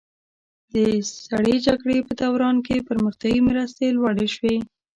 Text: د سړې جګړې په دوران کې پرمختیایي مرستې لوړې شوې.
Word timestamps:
د 0.73 0.75
سړې 1.27 1.55
جګړې 1.67 1.97
په 2.07 2.13
دوران 2.21 2.55
کې 2.65 2.85
پرمختیایي 2.89 3.39
مرستې 3.49 3.95
لوړې 3.97 4.27
شوې. 4.35 4.55